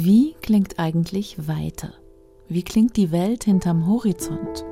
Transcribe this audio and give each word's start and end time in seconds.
Wie 0.00 0.36
klingt 0.42 0.78
eigentlich 0.78 1.48
Weite? 1.48 1.92
Wie 2.46 2.62
klingt 2.62 2.96
die 2.96 3.10
Welt 3.10 3.42
hinterm 3.42 3.88
Horizont? 3.88 4.64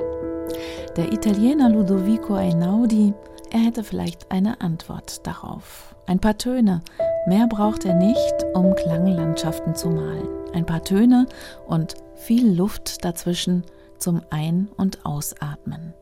Der 0.97 1.13
Italiener 1.13 1.69
Ludovico 1.69 2.35
Einaudi, 2.35 3.13
er 3.51 3.59
hätte 3.59 3.83
vielleicht 3.83 4.31
eine 4.31 4.61
Antwort 4.61 5.27
darauf. 5.27 5.97
Ein 6.07 6.21
paar 6.21 6.39
Töne, 6.39 6.81
mehr 7.27 7.49
braucht 7.49 7.85
er 7.85 7.97
nicht, 7.97 8.35
um 8.55 8.73
Klanglandschaften 8.77 9.75
zu 9.75 9.89
malen. 9.89 10.29
Ein 10.53 10.65
paar 10.65 10.84
Töne 10.84 11.27
und 11.67 11.95
viel 12.15 12.48
Luft 12.56 13.05
dazwischen 13.05 13.65
zum 13.98 14.20
Ein- 14.31 14.69
und 14.77 15.05
Ausatmen. 15.05 15.93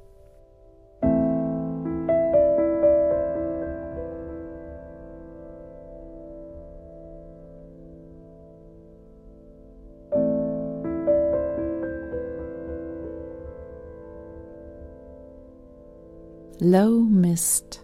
Low 16.61 17.01
Mist. 17.01 17.81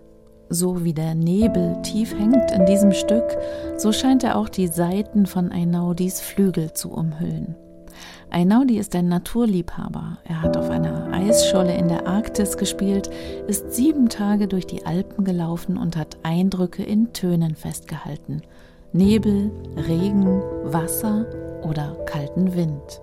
So 0.48 0.84
wie 0.84 0.92
der 0.92 1.14
Nebel 1.14 1.80
tief 1.82 2.16
hängt 2.16 2.52
in 2.52 2.66
diesem 2.66 2.92
Stück, 2.92 3.36
so 3.76 3.90
scheint 3.90 4.22
er 4.22 4.36
auch 4.36 4.48
die 4.48 4.68
Seiten 4.68 5.26
von 5.26 5.50
Einaudis 5.50 6.20
Flügel 6.20 6.72
zu 6.72 6.90
umhüllen. 6.90 7.56
Einaudi 8.30 8.78
ist 8.78 8.94
ein 8.94 9.08
Naturliebhaber. 9.08 10.18
Er 10.24 10.42
hat 10.42 10.56
auf 10.56 10.70
einer 10.70 11.12
Eisscholle 11.12 11.74
in 11.76 11.88
der 11.88 12.06
Arktis 12.06 12.56
gespielt, 12.56 13.10
ist 13.48 13.72
sieben 13.72 14.08
Tage 14.08 14.46
durch 14.46 14.68
die 14.68 14.86
Alpen 14.86 15.24
gelaufen 15.24 15.76
und 15.76 15.96
hat 15.96 16.18
Eindrücke 16.22 16.84
in 16.84 17.12
Tönen 17.12 17.56
festgehalten. 17.56 18.42
Nebel, 18.92 19.50
Regen, 19.76 20.42
Wasser 20.64 21.26
oder 21.62 21.96
kalten 22.06 22.54
Wind. 22.54 23.02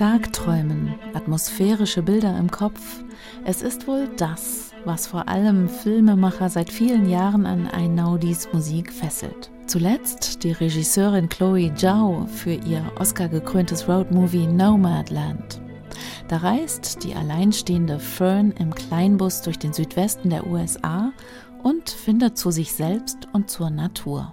Tagträumen, 0.00 0.94
atmosphärische 1.12 2.02
Bilder 2.02 2.38
im 2.38 2.50
Kopf, 2.50 3.04
es 3.44 3.60
ist 3.60 3.86
wohl 3.86 4.08
das, 4.16 4.72
was 4.86 5.06
vor 5.06 5.28
allem 5.28 5.68
Filmemacher 5.68 6.48
seit 6.48 6.70
vielen 6.70 7.06
Jahren 7.06 7.44
an 7.44 7.66
Einaudis 7.66 8.48
Musik 8.50 8.94
fesselt. 8.94 9.50
Zuletzt 9.66 10.42
die 10.42 10.52
Regisseurin 10.52 11.28
Chloe 11.28 11.74
Zhao 11.74 12.26
für 12.28 12.54
ihr 12.54 12.82
Oscar-gekröntes 12.98 13.88
Roadmovie 13.88 14.46
Nomadland. 14.46 15.60
Da 16.28 16.38
reist 16.38 17.04
die 17.04 17.14
alleinstehende 17.14 17.98
Fern 17.98 18.52
im 18.52 18.74
Kleinbus 18.74 19.42
durch 19.42 19.58
den 19.58 19.74
Südwesten 19.74 20.30
der 20.30 20.46
USA 20.46 21.12
und 21.62 21.90
findet 21.90 22.38
zu 22.38 22.50
sich 22.50 22.72
selbst 22.72 23.28
und 23.34 23.50
zur 23.50 23.68
Natur. 23.68 24.32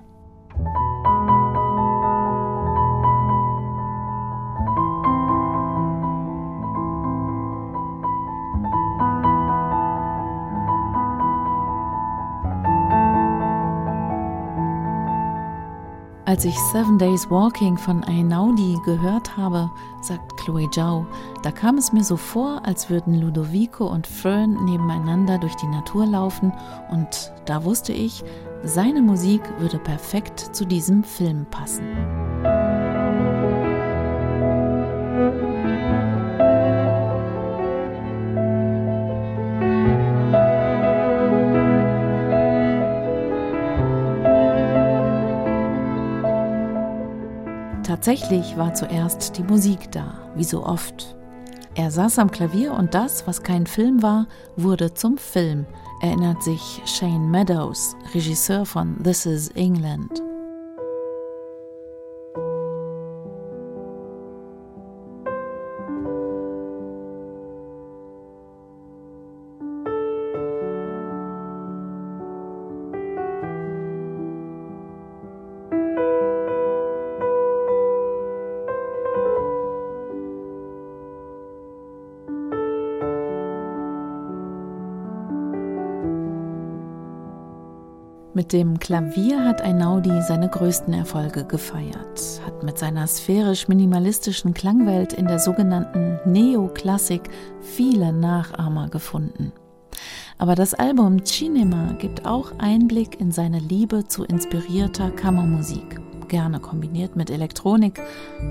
Als 16.27 16.43
ich 16.43 16.59
Seven 16.73 16.97
Days 16.97 17.29
Walking 17.29 17.77
von 17.77 18.03
Einaudi 18.03 18.77
gehört 18.83 19.37
habe, 19.37 19.71
sagt 20.01 20.35
Chloe 20.35 20.69
Zhao, 20.69 21.07
da 21.41 21.51
kam 21.51 21.77
es 21.77 21.93
mir 21.93 22.03
so 22.03 22.17
vor, 22.17 22.65
als 22.65 22.89
würden 22.89 23.15
Ludovico 23.15 23.87
und 23.87 24.05
Fern 24.05 24.65
nebeneinander 24.65 25.37
durch 25.37 25.55
die 25.55 25.67
Natur 25.67 26.05
laufen 26.05 26.51
und 26.91 27.31
da 27.45 27.63
wusste 27.63 27.93
ich, 27.93 28.25
seine 28.61 29.01
Musik 29.01 29.41
würde 29.59 29.79
perfekt 29.79 30.53
zu 30.53 30.65
diesem 30.65 31.05
Film 31.05 31.45
passen. 31.49 31.85
Tatsächlich 48.07 48.55
war 48.55 48.73
zuerst 48.73 49.37
die 49.37 49.43
Musik 49.43 49.91
da, 49.91 50.17
wie 50.33 50.45
so 50.45 50.65
oft. 50.65 51.17
Er 51.75 51.91
saß 51.91 52.19
am 52.19 52.31
Klavier 52.31 52.71
und 52.71 52.93
das, 52.93 53.27
was 53.27 53.43
kein 53.43 53.67
Film 53.67 54.01
war, 54.01 54.27
wurde 54.55 54.93
zum 54.93 55.17
Film, 55.17 55.65
erinnert 56.01 56.41
sich 56.41 56.81
Shane 56.85 57.29
Meadows, 57.29 57.97
Regisseur 58.13 58.65
von 58.65 58.95
This 59.03 59.25
is 59.25 59.49
England. 59.49 60.23
Mit 88.37 88.53
dem 88.53 88.77
Klavier 88.77 89.43
hat 89.43 89.63
Einaudi 89.63 90.21
seine 90.21 90.47
größten 90.47 90.93
Erfolge 90.93 91.43
gefeiert, 91.43 92.39
hat 92.45 92.61
mit 92.61 92.77
seiner 92.77 93.07
sphärisch-minimalistischen 93.07 94.53
Klangwelt 94.53 95.11
in 95.11 95.25
der 95.25 95.39
sogenannten 95.39 96.19
Neoklassik 96.31 97.23
viele 97.61 98.13
Nachahmer 98.13 98.89
gefunden. 98.89 99.53
Aber 100.37 100.53
das 100.53 100.75
Album 100.75 101.25
Cinema 101.25 101.93
gibt 101.93 102.27
auch 102.27 102.51
Einblick 102.59 103.19
in 103.19 103.31
seine 103.31 103.57
Liebe 103.57 104.07
zu 104.07 104.23
inspirierter 104.23 105.09
Kammermusik, 105.09 105.99
gerne 106.27 106.59
kombiniert 106.59 107.15
mit 107.15 107.31
Elektronik, 107.31 107.99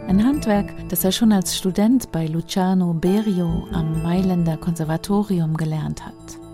ein 0.09 0.27
Handwerk, 0.27 0.75
das 0.89 1.05
er 1.05 1.13
schon 1.13 1.31
als 1.31 1.57
Student 1.57 2.11
bei 2.11 2.27
Luciano 2.27 2.93
Berio 2.93 3.69
am 3.71 4.03
Mailänder 4.03 4.57
Konservatorium 4.57 5.57
gelernt 5.57 6.05
hat. 6.05 6.46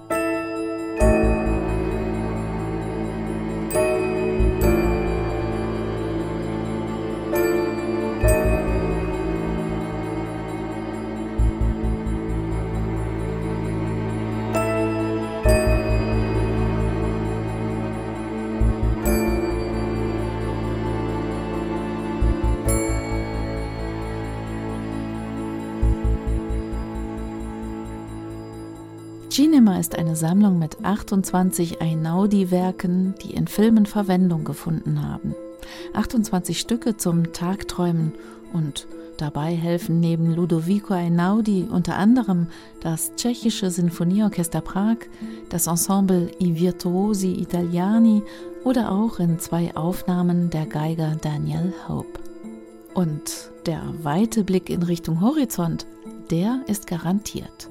Cinema 29.32 29.78
ist 29.78 29.96
eine 29.96 30.14
Sammlung 30.14 30.58
mit 30.58 30.84
28 30.84 31.80
Einaudi-Werken, 31.80 33.14
die 33.22 33.30
in 33.30 33.46
Filmen 33.46 33.86
Verwendung 33.86 34.44
gefunden 34.44 35.08
haben. 35.08 35.34
28 35.94 36.60
Stücke 36.60 36.98
zum 36.98 37.32
Tagträumen 37.32 38.12
und 38.52 38.86
dabei 39.16 39.54
helfen 39.54 40.00
neben 40.00 40.34
Ludovico 40.34 40.92
Einaudi 40.92 41.66
unter 41.70 41.96
anderem 41.96 42.48
das 42.82 43.14
Tschechische 43.16 43.70
Sinfonieorchester 43.70 44.60
Prag, 44.60 44.98
das 45.48 45.66
Ensemble 45.66 46.30
I 46.38 46.60
Virtuosi 46.60 47.32
Italiani 47.32 48.22
oder 48.64 48.92
auch 48.92 49.18
in 49.18 49.38
zwei 49.38 49.74
Aufnahmen 49.74 50.50
der 50.50 50.66
Geiger 50.66 51.16
Daniel 51.18 51.72
Hope. 51.88 52.20
Und 52.92 53.50
der 53.64 53.80
weite 54.02 54.44
Blick 54.44 54.68
in 54.68 54.82
Richtung 54.82 55.22
Horizont, 55.22 55.86
der 56.30 56.60
ist 56.66 56.86
garantiert. 56.86 57.70